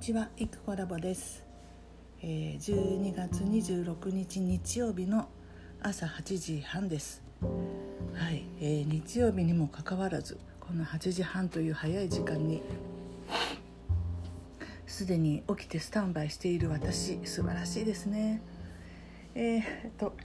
[0.00, 1.44] ちは、いくこラボです、
[2.22, 5.28] えー、12月26日日曜日の
[5.82, 7.22] 朝8時半です。
[7.42, 12.62] はい、えー、日曜日にもかかわらずこの8時半という早い時間に
[14.86, 18.40] すでに起きてスタンバイしている私素晴らしいですね。
[19.34, 19.64] えー、っ
[19.98, 20.16] と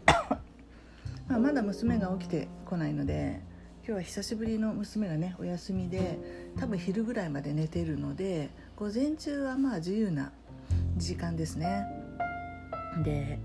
[1.28, 3.42] まあ、まだ娘が起きてこないので
[3.86, 6.18] 今日は久しぶりの娘がねお休みで
[6.58, 10.34] 多分昼ぐらいまで寝てるので午前中はまあ自由な
[10.98, 11.86] 時間ですね。
[13.06, 13.40] で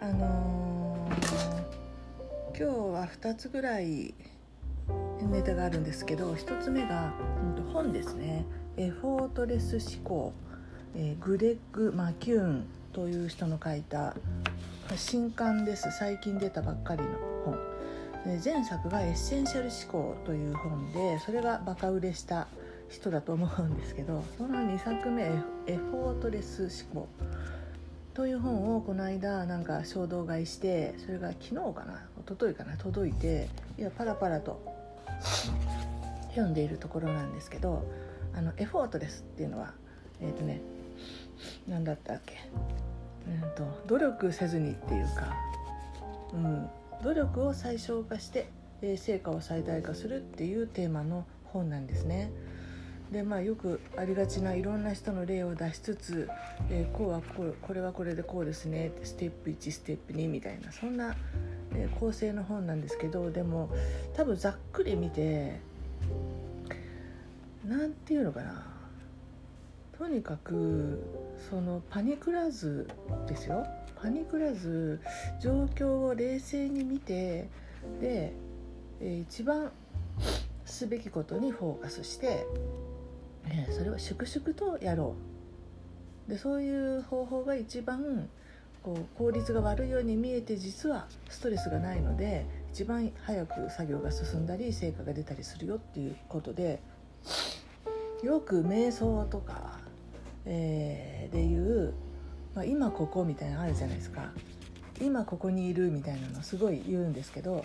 [0.00, 4.14] あのー、今日は2つぐらい
[5.32, 7.12] ネタがあるんですけど1つ目が、
[7.56, 8.44] うん、本ですね
[8.78, 10.32] 「エフォートレス思考」
[10.94, 14.14] えー、グレッグ・マキューンという人の書いた
[14.94, 15.90] 新刊です。
[15.90, 17.08] 最近出たばっかりの
[17.44, 17.58] 本。
[18.44, 22.46] 前作が「エッセンシャル思考」という本でそれがバカ売れした
[22.90, 25.22] 人だと思うんですけどその2作目
[25.66, 27.08] 「エフォートレス思考」
[28.12, 34.60] という本をこの間なんか衝動買いしてそれが昨日かな一昨日かな届いていやパラパラと
[36.30, 37.84] 読んでいるところなんですけど
[38.34, 39.72] あの effortless っていうのは
[40.20, 40.60] えっ、ー、とね
[41.68, 42.34] 何だったっけ、
[43.26, 45.34] うんと、努力せずにっていうか、
[46.32, 46.68] うん、
[47.02, 48.48] 努力を最小化して、
[48.96, 52.30] 成果を最大化するっていうテーマの本なんですね。
[53.12, 56.28] でまあよくありがちないろんな人の例を出しつつ、
[56.70, 61.16] えー、こうはこうこれはこれでこうですねステップ1ステップ2みたいなそんな、
[61.74, 63.70] えー、構成の本なんですけどでも
[64.14, 65.60] 多分ざっくり見て
[67.66, 68.64] 何て言うのかな
[69.98, 71.02] とにかく
[71.50, 72.88] そのパニクらず
[73.28, 73.66] ですよ。
[74.00, 74.98] パニクらず
[75.42, 77.48] 状況を冷静に見て
[78.00, 78.32] で、
[79.02, 79.70] えー、一番
[80.64, 82.46] すべきことにフォーカスして、
[83.52, 85.14] え、それを粛々とやろ
[86.26, 86.30] う。
[86.30, 88.28] でそういう方法が一番
[88.82, 96.80] こう効率が悪いように見えて実はストレスがないので一番早く作業が進んだり成果が出たりするよっていうことで
[98.22, 99.80] よく瞑想とか
[100.46, 101.94] えー、でいう、
[102.54, 104.32] まあ、今ここみたいなのあるじゃないですか。
[105.00, 107.64] 今ここにいるみたいなのすごい言うんですけど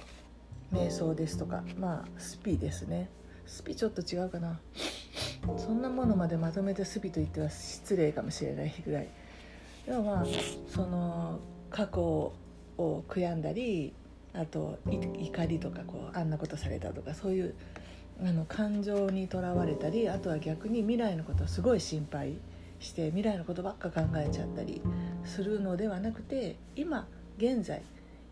[0.72, 3.09] 瞑想ですとかまあスピですね。
[3.46, 4.59] スピちょっと違うかな。
[5.58, 9.08] そんなものまでまとめてスピと言っては失礼かもしれないぐらい。
[9.86, 10.26] でもまあ
[10.68, 11.40] その
[11.70, 12.34] 過去
[12.78, 13.94] を悔やんだり
[14.34, 17.54] あと怒りとかこうあんなことされたとかそういう
[18.22, 22.38] あの感情にとらわれたりあとは逆に未来のことをすごい心配
[22.80, 24.82] して未来のことばっか考えちゃったり
[25.24, 27.08] するのではなくて今
[27.38, 27.82] 現在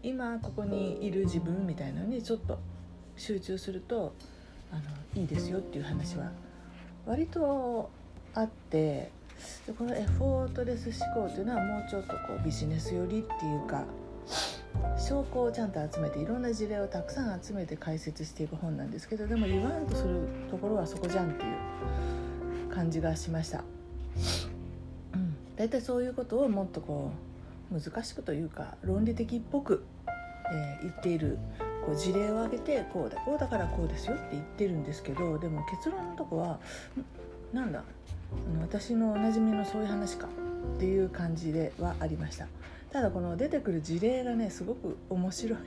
[0.01, 2.59] 今ここにいる自分みたいなのにちょっと
[3.15, 4.13] 集中すると
[4.71, 4.81] あの
[5.21, 6.31] いいですよっていう話は
[7.05, 7.89] 割と
[8.33, 9.11] あって
[9.67, 13.83] でこのエフォートレス思考っていうのはもうちょっとこうビジネス寄りっていうか
[14.97, 23.63] 証拠をちゃんと集めていろんな事例をたくさん集めて解説していく本なんですけどでも言わんとするところはそこじゃんっていう感じがしました。
[25.13, 27.11] うん、大体そういうことをもっとこ
[27.71, 29.83] う難しくというか論理的っぽく、
[30.51, 31.37] えー、言っている
[31.85, 36.59] こう事例を挙げてこうだこうだからこうですよって言ってるんですけどでも結論のとこは
[37.51, 42.47] なんだあの私のおなじみのそういう話かっていう感じではありました。
[42.91, 45.59] ただこの出てくる事例がねすごく面白い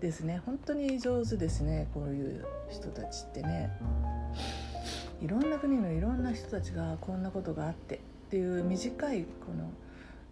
[0.00, 0.42] ですね。
[0.44, 3.70] 本当に上手ですねこういう人たちってね。
[5.20, 7.98] いろんな国のいろんな人たちがこんなことがあってっ
[8.30, 9.26] ていう短いこ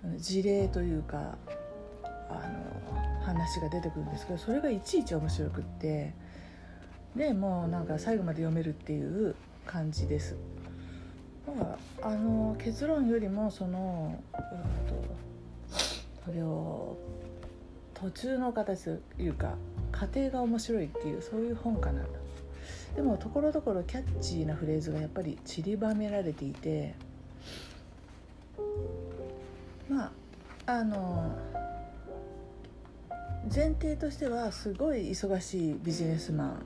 [0.08, 1.37] の事例というか
[2.28, 2.34] あ
[2.94, 6.14] の話が出てくるんですけどそれがいちいち面白くって
[7.16, 9.34] でもうなんか最後まで読めるっていう
[9.66, 10.37] 感じです。
[11.47, 15.14] まあ、あの結論よりもその、うんと、
[16.25, 16.97] それを
[17.94, 19.54] 途中の形というか
[19.93, 22.11] 過程が面白いっていうそういう本かなと
[22.96, 26.94] でもところどころキャッチーなフレーズがやっぱり散りばめられていて
[29.88, 30.06] ま
[30.67, 31.38] ああの
[33.54, 36.62] 前提としてはすごい忙しいビジネスマン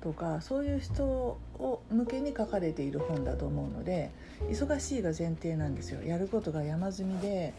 [0.00, 4.10] とかそういう人を向けに書かれている本だと思うので
[4.50, 6.02] 忙しいが前提なんですよ。
[6.02, 7.54] やることが山積みで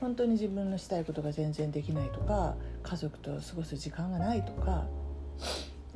[0.00, 4.86] 本当に自分のしたいことが全然できないとか家族と過ごす時間がないとか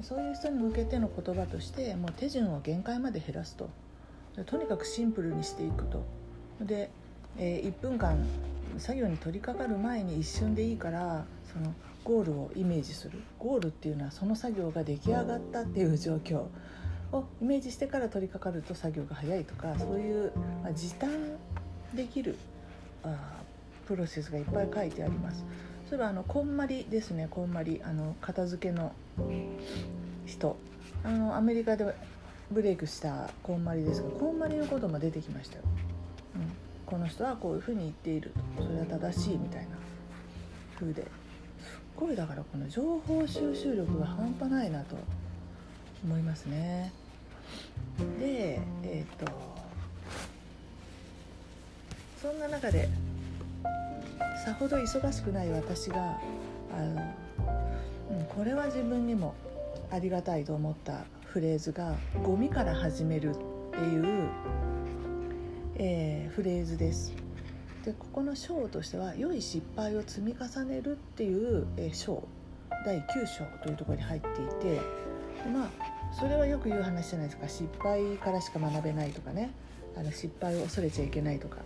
[0.03, 3.69] そういう人に向けての言葉としてもう手順を限界まで減らすと。
[4.47, 6.05] とにかくシンプルにしていくと。
[6.61, 6.91] で、
[7.37, 8.25] えー、1分間
[8.79, 11.75] 作業に取り掛かる前に一瞬でいいからその
[12.05, 13.21] ゴールをイメージする。
[13.39, 16.45] ゴールっていうのはその作業が出来上がったっていう状況
[17.13, 21.11] をイメージしてから取り掛かると作業が早いとかそういう、まあ、時短
[21.95, 22.37] できる
[23.03, 23.41] あ
[23.87, 25.45] プロセスがいっぱい書いてあります。
[25.89, 27.29] そういえばあのこんまりですね。
[27.31, 28.93] こんまりあの片付けの
[30.27, 30.57] 人。
[31.05, 31.95] あのアメリカで
[32.51, 35.63] ブレイクしたこんまりですがこんまりのことも出てきましたよ。
[36.35, 36.43] うん、
[36.85, 39.69] この人はこういうふうに言っているそれは正しいみたいな
[40.79, 41.07] 風で。
[41.99, 44.97] ごいだからこの情報収集力が半端ないなと
[46.05, 46.93] 思いますね。
[48.21, 49.33] でえっ、ー、と
[52.23, 52.89] そんな中で
[54.45, 56.21] さほど忙しくない私が
[56.73, 56.81] あ
[58.11, 59.35] の、これは自分にも
[59.91, 63.39] ありがたいと思ったフレーズが「ゴミから始める」っ
[63.73, 64.29] ていう、
[65.77, 67.28] えー、フレーズです。
[67.89, 72.23] でここの章としては「良い失敗を積み重ねる」っていう、章
[72.85, 74.81] 第9章というところに入っていて
[75.51, 75.71] まあ
[76.13, 77.49] それはよく言う話じゃないですか。
[77.49, 79.53] 失敗からしか学べないとかね。
[79.97, 81.63] あの失敗を恐れちゃいけないとか。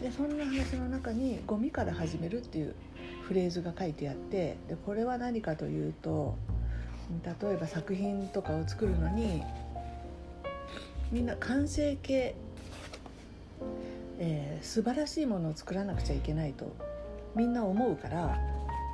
[0.00, 2.74] でそんな話の中に「ゴミから始める」っていう
[3.24, 6.36] フレーズが書いてあってでこれは何かというと
[7.42, 9.42] 例えば作品とかを作るのに
[11.12, 12.34] みんな完成形、
[14.20, 16.72] えー、素晴らしいものを作らなくちゃいけないと
[17.34, 18.38] みんな思うから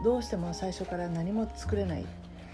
[0.04, 2.06] どうしても最初から何も作れない。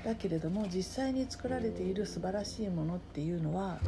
[0.05, 3.79] だけれども実際に作られている素晴らしいものっていうのは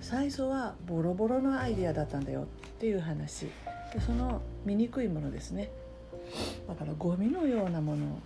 [0.00, 2.44] 最初はボロボロのアイデアだったんだよっ
[2.78, 3.46] ていう話。
[3.92, 5.70] でその醜いものですね。
[6.68, 8.20] だからゴミのようなもの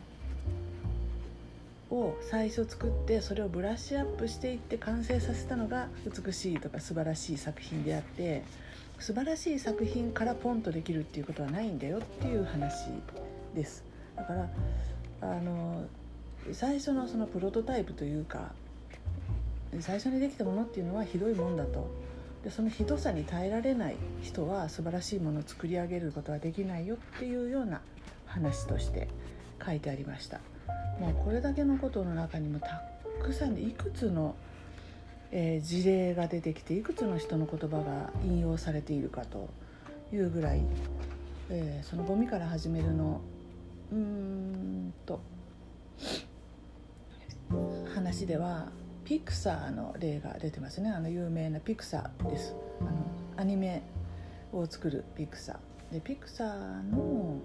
[1.91, 8.43] を最初作ってそれをブラッシュアップしていって完成させたのが美しいとか素晴らしい作品であって
[8.99, 12.87] 素晴らしい作品からポンとできるっていうことはないんだよっていう話
[13.55, 13.85] です。
[14.17, 14.49] だから
[15.21, 15.85] あの
[16.53, 18.53] 最初のそのプロトタイプというか
[19.81, 21.89] 最初にできたものっていうのはひどいもんだと。
[22.45, 27.81] でそのひどさに耐えられない人は素晴らしいものを作り上げることはできないよっていうような
[28.27, 29.09] 話として
[29.65, 30.41] 書いてありました。
[31.01, 32.83] もうこれだけのことの中にもた
[33.23, 34.35] くさんいくつの、
[35.37, 39.51] えー、事例が出てきていくつの人の言葉が引用されているかと
[40.13, 40.63] いうぐらい、
[41.51, 43.21] えー、そのゴミから始めるの
[43.91, 45.21] うーんと
[47.93, 48.69] 話では
[49.05, 50.91] ピクサーの例が出てますね。
[50.91, 52.55] あの有名なピクサーです。
[52.81, 52.91] あの
[53.37, 53.83] アニメ
[54.53, 55.95] を作るピクサー。
[55.95, 57.37] でピクサーの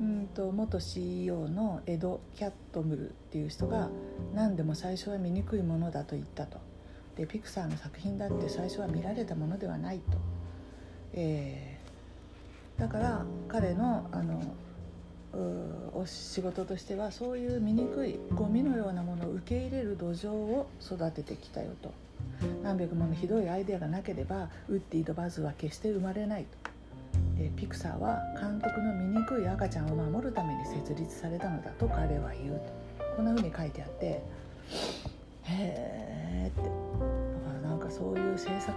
[0.00, 3.88] うんと元 CEO のエド・キャットムルっていう人が
[4.34, 6.71] 何でも最初は醜いものだと言ったと。
[7.16, 10.18] でピクサーの作品だって最初は見られたものではないと、
[11.12, 14.40] えー、だから彼のあの
[15.94, 21.90] お仕事としてはそういう醜いゴミのようなものを受け入れる土壌を育ててきたよと。
[22.62, 26.72] 何百ものひどいアイデアがなければウッディとバズは決して生まれないと。
[27.40, 32.82] でピクサーは監督の醜い赤ちゃんを守るために設立されたのだと彼は言うと。
[33.16, 34.22] こんな風に書いてあってへ
[35.48, 36.91] えって。
[37.92, 38.72] そういう制作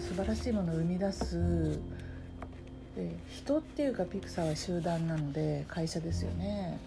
[0.00, 1.78] 素晴らしいものを生み出す
[2.96, 6.78] で人っていうかピクサーは集団なので会社ですよね。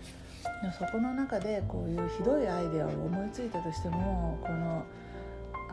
[0.78, 4.84] そこの中でこういうひどいアイデアを思いついたとしてもこの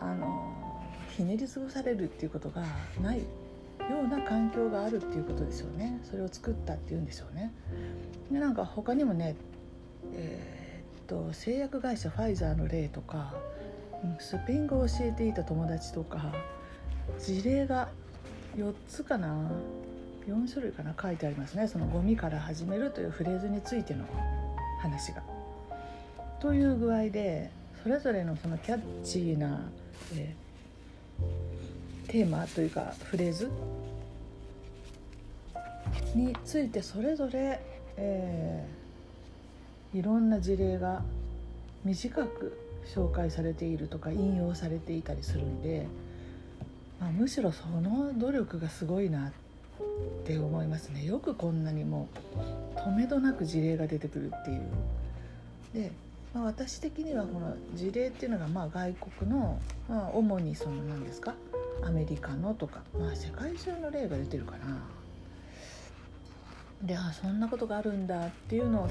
[0.00, 0.82] あの
[1.16, 2.64] ひねり潰されるっていうことが
[3.02, 3.24] ないよ
[4.04, 6.00] うな環境があるっていうことですよね。
[6.04, 7.52] それを作ったっていうんでしょうね。
[8.30, 9.34] でなんか他にもね
[10.14, 13.34] えー、っと製薬会社ファイザーの例とか
[14.18, 16.32] スペイン語を教えていた友達とか
[17.18, 17.88] 事例が
[18.56, 19.50] 4つかな
[20.26, 20.94] ？4種類かな？
[21.00, 21.66] 書いてありますね。
[21.68, 24.04] そのゴミから始めるというフレーズについての
[24.80, 25.22] 話が。
[26.40, 27.50] という具合で
[27.82, 29.60] それぞれのそのキャッチーな、
[30.16, 33.50] えー、テーマというかフレーズ
[36.14, 37.60] についてそれぞれ、
[37.96, 41.02] えー、いろんな事例が
[41.84, 45.86] 短く紹介されているとか引用されていたりするんで、
[47.00, 49.32] まあ、むしろその努力がすごいなっ
[50.24, 52.08] て思いますねよくこんなにも
[52.76, 54.62] 止めどなく事例が出てくるっていう。
[55.74, 55.92] で、
[56.34, 61.34] まあ、私的にはこの事例っていうのがまあ外国の、まあ、主にその何ですか？
[61.82, 64.82] アメリカのとか、まあ、世界中の例が出てるかな。
[66.82, 68.88] であそんなことがあるんだっていうのを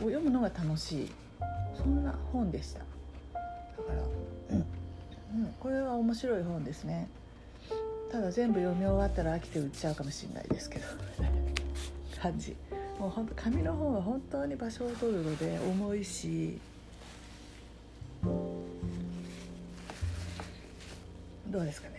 [0.00, 1.10] 読むのが楽しい
[1.76, 2.80] そんな本でした
[3.88, 3.92] か
[4.50, 5.44] ら、うん。
[5.44, 7.08] うん、これは面白い本ですね。
[8.10, 10.86] ただ全部読み終わったら飽きて売っちゃうかもしれないですけど。
[12.20, 12.56] 感じ。
[12.98, 16.58] もうほんと紙の本は本当に場所を取るので重いし。
[21.48, 21.94] どうですかね。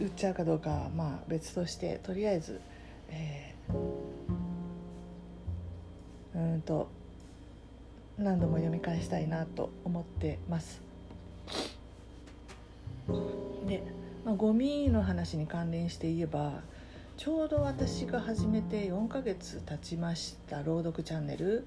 [0.00, 2.60] 売っちゃうかどうかはまあ別としてとりあえず、
[3.08, 6.88] えー、うんと
[8.22, 10.80] 何度も読み返したいなと思ってます。
[13.66, 13.82] で、
[14.24, 16.60] まあ、ゴミの話に関連して言えば
[17.16, 21.66] ちょうど私が始めて4ヶ月経ちました朗読チャンネル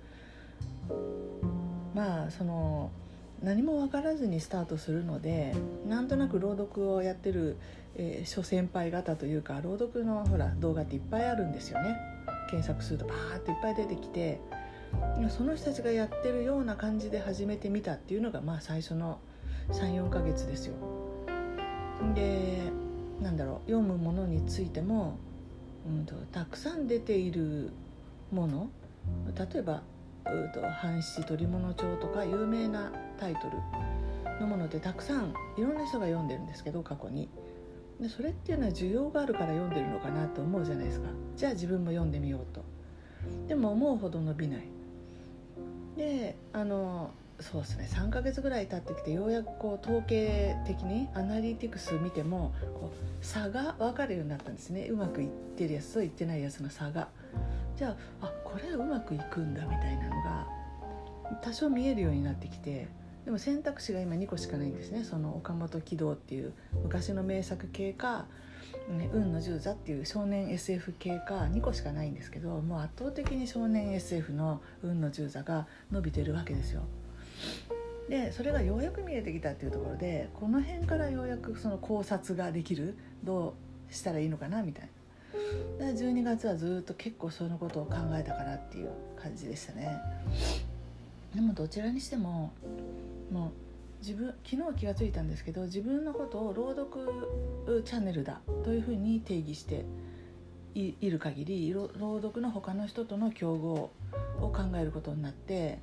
[1.93, 2.91] まあその
[3.41, 5.53] 何も分からずにスタートするので
[5.87, 7.57] なんとなく朗読をやってる、
[7.95, 11.97] えー、諸先輩方というか朗読のほら動画っていっぱいあるんですよね
[12.49, 14.39] 検索するとバーっていっぱい出てきて
[15.29, 19.19] その人たちがやってるような感じで始めてみたっていうのがまあ最初の
[19.69, 20.75] 34ヶ月ですよ。
[22.13, 22.71] で
[23.21, 25.17] なんだろう読むものについても、
[25.87, 27.71] うんと、たくさん出ている
[28.31, 28.69] もの
[29.37, 29.83] 例えば
[30.25, 33.57] 「うと半七鳥物帳」とか有名なタイトル
[34.41, 37.29] のものでたくさんいろんな人が読んでるんですけど過去に。
[37.99, 42.61] でそれっていうのは需要があるから読んでるのかなと思うじゃないですかじゃあ自分も読んでみようと
[43.47, 44.74] でも思うほど伸びない
[45.97, 54.87] であのそうですね3ヶ月ぐらい経ってきてようやくこう統計的にアナリティクス見てもこう差が分かるようになったんですね。
[54.87, 57.09] うまくいってるやつといってないやつの差が。
[57.75, 60.47] じゃああこれはうまくいくんだみたいなのが
[61.41, 62.87] 多少見えるようになってきて
[63.25, 65.03] でも選択肢が今2個しかないんですね。
[65.03, 68.27] その岡本喜道っていう昔の名作系か
[68.89, 76.83] ね、運の十座っていう少年 SF 系か2個しかないんですけどもう圧倒的に少年 SF の運の十座が伸びてるわけですよ。
[78.09, 83.55] でそれがようやく見えてきたっていうところでこの辺からようやくその考察ができるど
[83.89, 84.89] うしたらいいのかなみたい
[85.79, 85.85] な。
[85.85, 88.89] だから12月はずっと結構そのことを考えたからっていう
[89.19, 89.99] 感じでしたね。
[91.33, 92.53] でもどちらにしても
[93.31, 93.64] もう
[93.99, 99.85] 自分昨日気が付いたんですけど自分のことを朗読チャンネルだというふうに定義して
[100.75, 101.89] いる限り朗
[102.21, 103.91] 読の他の人との競合
[104.41, 105.79] を考えることになって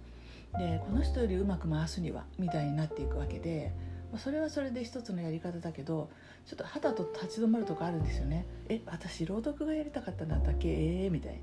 [0.58, 3.72] でこの人よりうまく回すにはみたいになっていくわけで
[4.18, 6.10] それはそれで一つのやり方だけど
[6.46, 8.46] ちょっと肌と立ち止まるとこあるんですよね。
[8.68, 10.68] え私朗読がやりたかったんだったっけ？
[10.68, 11.40] えー、みたいに。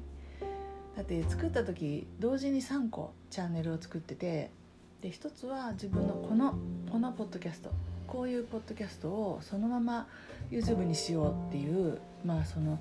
[0.96, 4.52] だって作った時同時に3個チャンネルを作ってて
[5.02, 6.56] で一つは自分のこの
[6.92, 7.72] このポッドキャスト
[8.06, 10.08] こういうポッドキャストをそのまま
[10.52, 12.80] YouTube にしようっていうまあその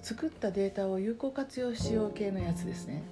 [0.00, 3.02] 作ったデータを有効活用しよう系のやつですね。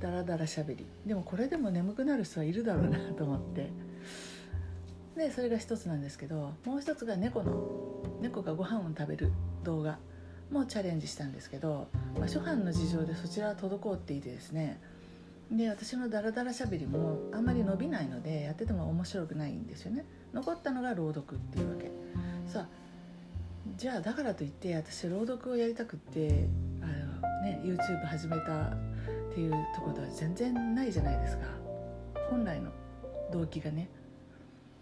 [0.00, 0.86] ダラダラしゃべり。
[1.04, 3.68] でもこれでも眠くなる人はいるだろうなと思って。
[5.16, 9.32] でそれが一つなんですけどもう一つが猫の猫がご飯を食べる
[9.64, 9.98] 動画
[10.50, 14.80] もチャレンジしたんですけど、まあ、初版の事情でそちらは滞っていてですね
[15.50, 20.04] で私のダラダラしゃべりもあんまり伸びないのでやってても面白くないんですよね。
[20.32, 21.90] 残ったのが朗読っていうわけ。
[22.46, 22.68] さあ
[23.76, 26.48] じゃあだからといって私朗読をやりたくって
[26.80, 31.44] あの、ね、YouTube 始めたっていうところとは全然ないじゃないですか。
[32.30, 32.70] 本来の
[33.32, 33.88] 動機がね。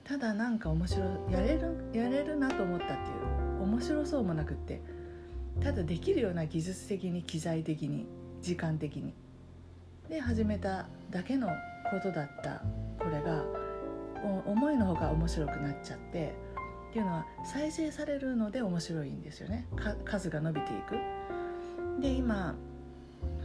[0.04, 2.96] ただなんか面白やれるやれるなと思ったってい
[3.58, 4.80] う面白そうもなくって
[5.60, 8.06] ただできるような技術的に機材的に
[8.40, 9.12] 時間的に
[10.09, 11.49] で始めただけの
[11.91, 12.62] ことだった
[12.99, 13.45] これが
[14.47, 16.35] 思いのほか面白くなっちゃって
[16.91, 19.67] っていうのは再生されるので面白いんですよね
[20.05, 22.00] 数が伸びていく。
[22.00, 22.55] で今、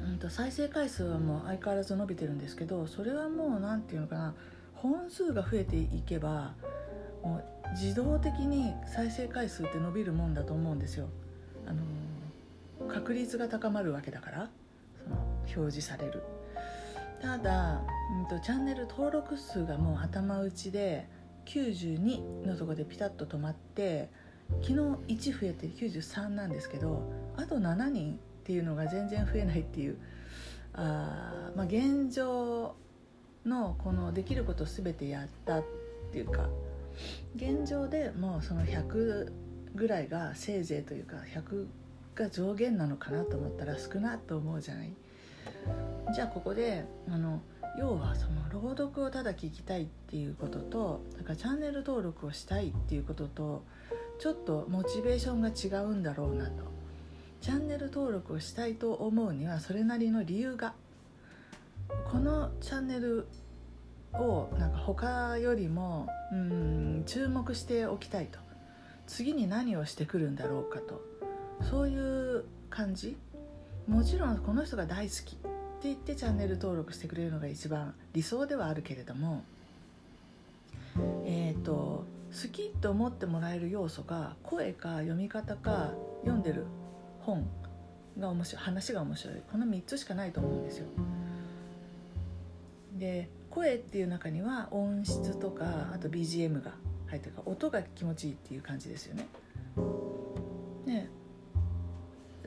[0.06, 4.34] うんと、再生回数はもう相変わらず伸びてるんですけどそれはもう何て言うのかな
[4.76, 6.54] 本数が増えていけば
[7.24, 11.10] もう自動的に再生回数って伸びるもんだと思うんですよ。
[11.68, 11.84] あの
[12.88, 14.50] 確率が高まるわけだから
[15.04, 15.18] その
[15.56, 16.24] 表示される。
[17.24, 21.08] ただ、うんと、チャンネル登録数がもう頭打ちで
[21.46, 24.10] 92のとこでピタッと止まって
[24.62, 24.74] 昨日
[25.32, 29.98] 1増えて93なんですけどあと7人っていうのが全然増えないっていう
[30.74, 32.76] あ、まあ、現状
[33.46, 35.64] のこのできること全てやったっ
[36.12, 36.50] ていうか
[37.38, 39.32] 現状でもうその100
[39.76, 41.68] ぐらいがせいぜいというか100
[42.16, 44.94] が上限なのかなと思ったら少なと思うじゃない。
[46.14, 47.42] じゃあここであの
[47.78, 53.64] 要はその朗読をただ聞きたいっていうこととだからチャンネル登録をしたいっていうことと
[54.20, 56.72] ちょっとモチベーションが違うんだろうなと。
[57.42, 60.74] チャンネル登録をしたいと思うにはそれなりの理由が。
[62.10, 63.28] このチャンネル
[64.14, 68.40] をなんか他よりもうん注目しておきたいと。
[69.08, 71.02] 次に何をしてくるんだろうかと。
[71.64, 73.18] そういう感じ。
[73.88, 75.38] もちろんこの人が大好き。
[75.84, 79.44] って言ってチャンネル登録してくれるのが一番理想ではあるけれども
[81.26, 86.66] えっ、と好きと思ってもらえる要素が声か読み方か読んでる
[87.20, 87.46] 本
[88.18, 90.88] が面白い話が面白いこの3つしかないと思うんですよ。
[92.98, 96.72] で声っていう中には音質とかあと BGM が
[97.08, 99.28] 入ってるから音が気持ちいいっていう感じですよね。
[100.86, 101.10] ね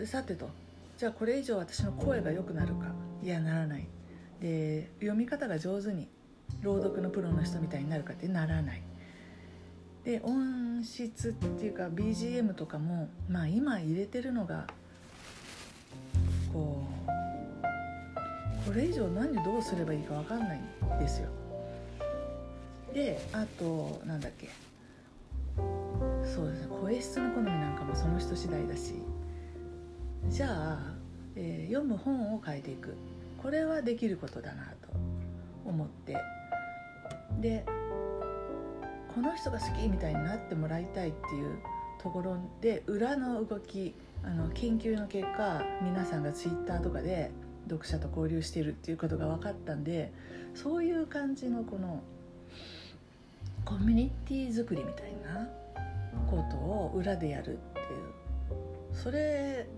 [0.06, 0.48] さてと
[0.96, 3.88] じゃあこれ以上私の声が良くなるかいやならない。
[4.40, 6.08] で読み方が上手に
[6.62, 8.82] 朗読のプロの人みたいになるかってならない。
[10.04, 14.68] で音質っていうか BGM とかもまあ今入れてるのが
[16.52, 16.84] こ
[18.64, 21.28] うこれ以上何でどうすればいいか分かんないんですよ。
[22.94, 24.50] であとなんだっけ。
[26.22, 26.68] そうですね。
[26.80, 29.02] 声質の好みなんかもその人次第だし。
[30.28, 30.94] じゃあ、
[31.34, 32.96] えー、読む本を変えていく。
[33.46, 34.88] これはできることだなと
[35.64, 36.16] 思って。
[37.40, 37.64] で
[39.14, 41.58] この人が好きみたいになってもらいたいっていう
[42.02, 47.30] ところで裏の動きあの研究の結果皆さんがツイッターとかで
[47.68, 50.12] 読者と交流しているっていうことが分かったんで
[50.54, 52.02] そういう感じのこの
[53.64, 55.48] コミュニティ作りみたいな
[56.28, 58.92] ことを裏でやるっていう。
[58.92, 59.68] それ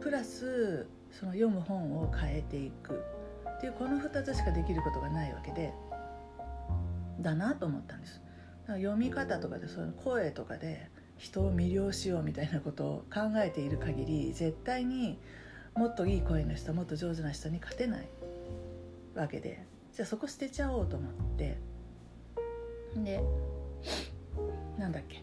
[0.00, 0.86] プラス
[1.18, 3.02] その読む本を変えていく。
[3.56, 5.72] っていうこの2つしかできることがないわけで
[7.20, 8.20] だなと思ったんです。
[8.66, 15.18] 読み方とかでその声とかで人を魅了しようみたいなことを考えている限り絶対に
[15.74, 18.08] もっといい声の人もっと上手な人に勝てない
[19.14, 21.58] わけでじゃあそこ捨てちゃおうと思って。
[22.96, 23.22] で
[24.78, 25.22] なんだっけ。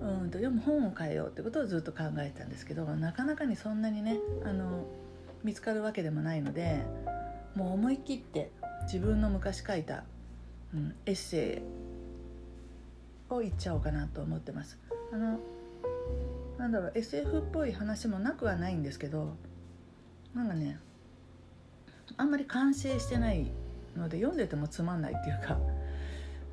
[0.00, 4.84] うんと読む本を変えようってことをずっと考えてたんですけどなかなかにそんなにねあの
[5.44, 6.82] 見つかるわけでもないので
[7.54, 8.50] もう思い切って
[8.84, 10.04] 自分の昔書いた、
[10.74, 11.62] うん、エッセ
[13.30, 14.78] イを言っちゃおうかなと思ってます。
[15.12, 15.38] あの
[16.58, 19.34] なんだろう SF っぽい話もなくはないんですけど
[20.34, 20.78] なんかね
[22.16, 23.50] あんまり完成してない
[23.96, 25.58] ので読んでてもつまんないっていうか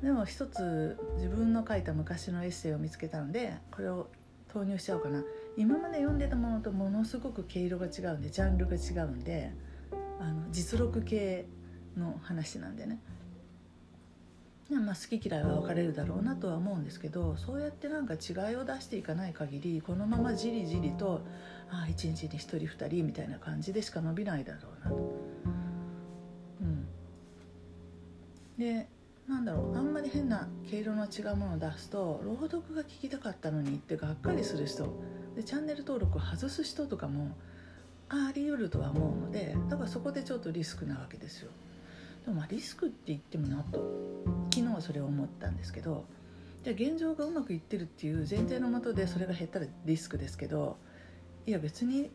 [0.02, 4.08] でも一つ自分の書いた昔のエッセイを見つけたのでこれを
[4.52, 5.22] 投入しちゃおうかな
[5.56, 9.52] 今まで読んでたものとものすごく毛色が違うんでジャンルが違うんで
[10.18, 11.46] あの実録系
[11.96, 13.00] の話なんでね
[14.80, 21.20] まあ、好き嫌いは分かれるだろうなとは思うんですけどそうやってなんか違いを出していかない限りこのままじりじりと
[21.70, 24.96] ああ1日に1人2人みたいな感じでしか伸びないだろうなと。
[26.60, 26.86] うん、
[28.58, 28.88] で
[29.28, 34.94] なんだろうあんまり変な毛色の違うものを出すと朗読が聞きたかったのにってがっかりする人
[35.34, 37.36] でチャンネル登録を外す人とかも
[38.08, 41.50] あり得るとは思うのでだからそこでちょっとリスクなわけですよ。
[42.24, 43.80] でもまあリスクって言ってもなと
[44.52, 46.04] 昨日はそれを思ったんですけど
[46.62, 50.76] じゃあ現状がうまくいってるっていう前提のもとでそれが減ったらリスクですけど
[51.46, 52.10] いや別に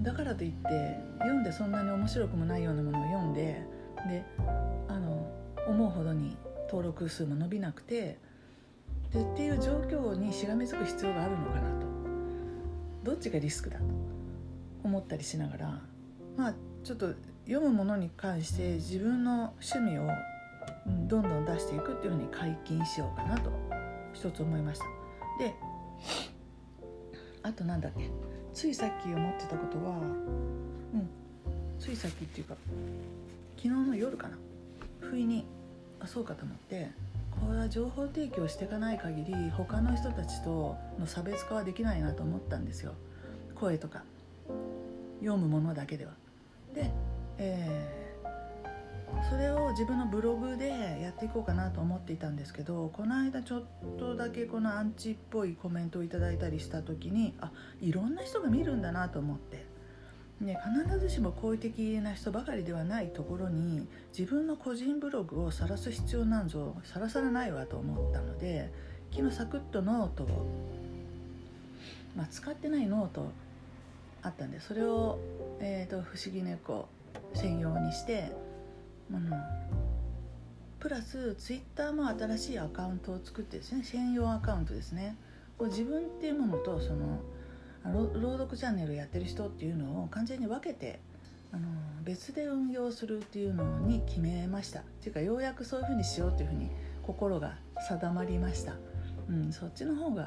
[0.00, 0.68] だからといって
[1.20, 3.62] 読んでそんなに面白くもないようなものを読んで
[4.06, 4.24] で
[4.88, 5.26] あの
[5.66, 6.36] 思うほどに
[6.68, 8.18] 登録数も伸びなくて
[9.12, 11.83] でっていう状況にしがみつく必要があるのかなと
[13.04, 13.84] どっちがリスクだと
[14.82, 15.80] 思ったりしながら
[16.36, 17.12] まあちょっと
[17.46, 20.08] 読むものに関して自分の趣味を
[21.06, 23.50] どんどん出していくっていうふうに解禁しようかなと
[24.14, 24.84] 一つ思いました。
[25.38, 25.54] で
[27.42, 28.08] あとなんだっけ？
[28.54, 31.08] ついさっき思ってたことはうん
[31.78, 32.56] ついさっきっていうか
[33.56, 34.38] 昨日の夜かな？
[35.00, 35.44] 不意に
[36.00, 36.90] あそうかと思って
[37.40, 42.94] これは情報提供していかない限り他の人たちとの差別化はできないなと思ったんですよ
[43.54, 44.02] 声とか
[45.20, 46.12] 読むものだけでは。
[46.74, 46.90] で、
[47.38, 50.68] えー、それを自分のブログで
[51.00, 53.62] やっていこうかなと思っていたんですけどこの間ちょっ
[53.98, 59.73] とだけこのアンチっぽいコメントをいただいたりした時にあいろんな人が見るんだなと思って。
[60.44, 68.70] ね、必ずしも好意的な人ばかりではないところに自分の個人ブログを晒す必要なんぞさらさらないわと思ったので
[69.10, 70.46] 昨日サクッとノートを、
[72.14, 73.30] まあ、使ってないノート
[74.22, 75.18] あったんでそれを、
[75.60, 76.88] えーと、不思議猫
[77.34, 78.30] 専用にして、
[79.10, 79.32] うん、
[80.78, 85.16] プラスツイッターも新しいアカウントを作ってですね専用アカウントですね。
[85.56, 87.20] こう自分っていうものとその
[87.92, 91.00] 朗読チャンネルやってる人っていうのを完全に分けて
[91.52, 91.68] あの
[92.02, 96.70] 別で運用するっていうのに決めましたっていうかようやくそういうふうにしようっていうふうに
[97.02, 98.74] 心が定まりました、
[99.28, 100.26] うん、そっちの方がっ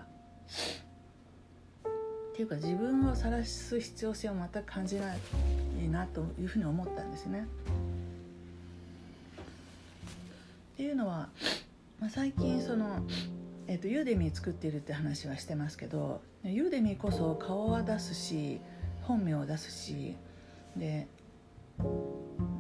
[2.35, 5.15] ていうか自分を晒す必要性を全く感じな
[5.81, 7.47] いなというふうに思ったんですね。
[10.75, 11.29] っていうのは、
[11.99, 13.03] まあ、最近その、
[13.67, 18.59] えーと、ユーデミー作ってるって話はしてますけどユーデミーこそ顔は出すし
[19.01, 20.15] 本名を出すし
[20.75, 21.07] で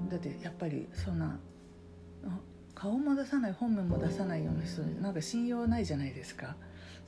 [0.09, 1.39] だってやっぱりそんな
[2.75, 6.55] 顔も出さない本名も出さないような人なんか信用ないじゃないですか。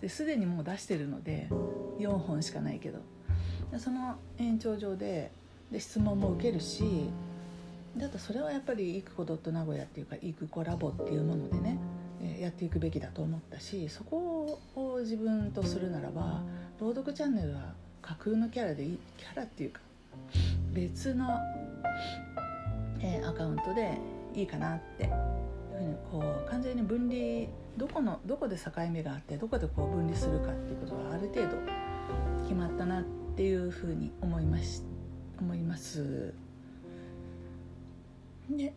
[0.02, 1.50] ですでにもう出してるので
[2.00, 3.00] 4本しかないけど。
[3.78, 5.32] その延長上で
[5.72, 6.84] で質問も受けるし
[7.96, 11.78] だとそれはやっぱり「イクコドット名古屋」っていうか「イクコラボ」っていうものでね
[12.40, 16.42] やっていくべきだと思ったしそこを自分とするならば
[16.80, 19.82] 朗読チャンネルは架空のキャラでいいキャラっていうか
[20.72, 21.38] 別の、
[23.02, 23.98] えー、アカウントで
[24.34, 25.10] いいかなってう
[25.78, 27.48] ふうにこう完全に分離
[27.78, 31.58] どこのどこで境目があってどこでこう分離するかっていうことがある程度
[32.44, 33.04] 決まったなっ
[33.36, 34.82] ていうふうに思いまし
[35.40, 36.34] 思います。
[38.50, 38.74] で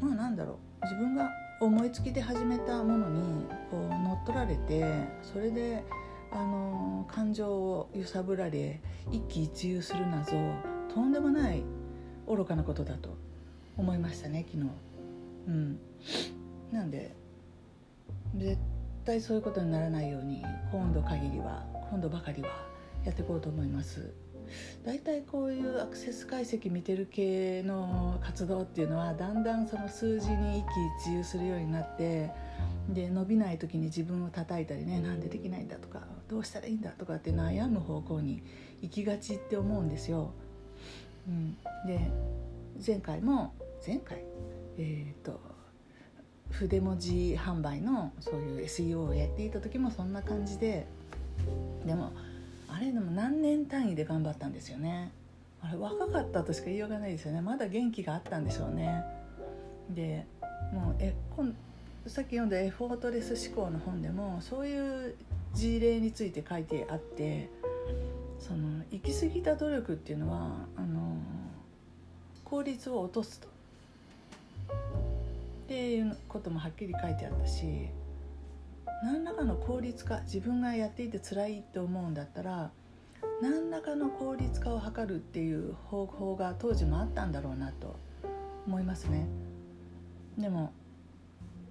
[0.00, 5.84] まあなんだろう自分が思いつきで始めたものにこう乗っ取られてそれで
[6.30, 10.32] あの感情を揺さぶられ一喜一憂する謎
[10.92, 11.62] とんでもない
[12.26, 13.16] 愚かなことだと
[13.76, 14.70] 思いましたね昨日。
[15.46, 15.78] うん、
[16.72, 17.14] なんで
[18.36, 18.58] 絶
[19.04, 20.42] 対そういうことにならないように
[20.72, 22.48] 今度限りは今度ばかりは
[23.04, 24.12] やっていこうと思います。
[24.84, 30.68] 大体こういうアクセス解析見てる系の活動っていうのはだんだんその数字に一喜
[31.10, 32.30] 一憂するようになって
[32.88, 38.42] で伸びない時に自分を叩いたりねなんでできないんだとかどうしたらいいんだとかって悩む方向に
[38.82, 40.32] 行きがちって思うんですよ。
[41.28, 41.56] うん、
[41.86, 42.10] で
[42.84, 43.52] 前回も
[43.84, 44.22] 前回
[44.78, 45.40] えっ、ー、と
[46.50, 50.86] 筆文字販売のそういう SEO をやっていた時もそんな感じで
[51.84, 52.12] でも
[52.68, 55.10] あれでも何年単位で頑張ったんですよね。
[55.62, 57.40] あれ若かったとしか言いようがないですよね。
[57.40, 59.04] まだ元気があったんでしょうね。
[59.90, 60.26] で
[60.72, 61.14] もうえ
[62.06, 65.14] さっき読んだエフォートレス思考の本でもそういう
[65.54, 67.48] 事例について書いてあって
[68.38, 71.16] その行き過ぎた努力っていうのはあの
[72.44, 73.48] 効率を落とすと。
[73.48, 77.64] っていうこともはっきり書いてあったし
[79.02, 82.70] 何らかの効率化自分がやっていて辛いって思うんだったら
[83.42, 87.96] 何らかの効率化を図るっていう方法が当時もあったんだろうなと
[88.66, 89.26] 思いますね。
[90.38, 90.72] でも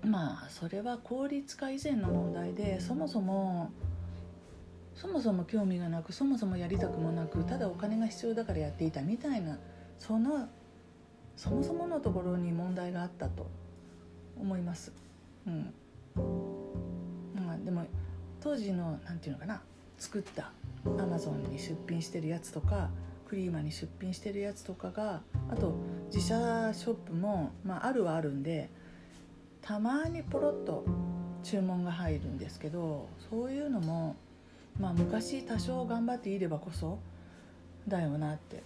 [0.03, 3.71] まあそれは効率化以前の問題でそもそも
[4.93, 9.57] そもそも興味がなくそもそもやりたくもなくただお金が必要だからやっていたみたいな
[9.99, 10.47] その
[11.35, 13.47] そもそものところに問題があったと
[14.39, 14.93] 思います。
[15.47, 15.73] うん
[17.65, 17.85] でも
[18.41, 19.61] 当時の何て言うのかな
[19.97, 20.51] 作った
[20.85, 22.89] アマゾンに出品してるやつとか
[23.27, 25.73] クリーマに出品してるやつとかがあと
[26.13, 28.69] 自社ショップも、まあ、あるはあるんで
[29.61, 30.85] たまにポロッと
[31.43, 34.15] 注文が入るんですけどそういうのも、
[34.79, 36.99] まあ、昔多少頑張っていればこそ
[37.87, 38.63] だよなって。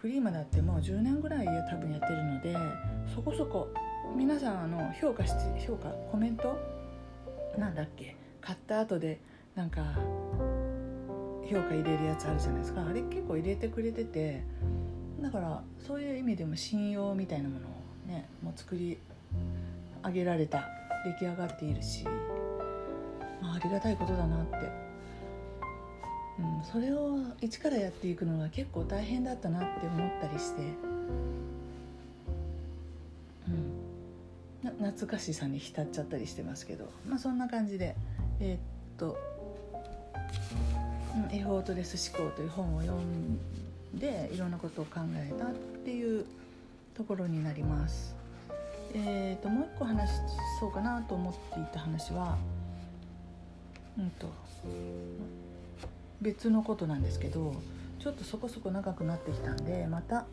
[0.00, 2.56] クリーマだってもう10年ぐらい多分やってるので
[3.12, 3.68] そこそこ
[4.16, 6.56] 皆さんあの評価して評価コメント？
[7.58, 8.14] なんだっけ？
[8.48, 9.20] 買った後で
[9.54, 9.82] なんか
[11.44, 12.82] 評価入れるやつあるじゃないですか。
[12.82, 14.42] あれ結構入れてくれてて
[15.20, 17.70] だからそういう意味でも信用みたいなものを
[18.06, 18.96] ねもう作り
[20.02, 20.64] 上げられた
[21.04, 22.04] 出来上がっているし、
[23.42, 24.56] まあ、ありがたいことだなって、
[26.38, 30.62] うん、それを一からやっていくのが結構大変だったなって思ったりして、
[34.64, 37.94] うん、懐かしさに浸っちゃったりしてますけど、まあ、そんな感じで。
[38.40, 38.58] えー、っ
[38.96, 39.16] と
[41.32, 43.38] 「エフォートレス思考」という本を読ん
[43.98, 46.24] でいろんなことを考えたっていう
[46.94, 48.14] ところになります。
[48.94, 50.10] えーと、もう一個話
[50.58, 52.38] そうかなと思っていた話は、
[53.98, 54.28] うんと、
[56.22, 57.54] 別のことなんですけど
[57.98, 60.24] ちょっとそこそこ長くなってきたんでまた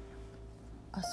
[0.96, 1.08] 明日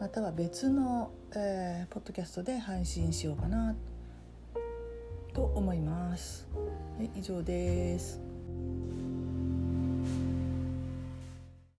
[0.00, 3.74] または別の、えー、ポッドキャストで配信しようかな
[5.36, 6.48] と思います。
[6.96, 8.18] はい、以上です。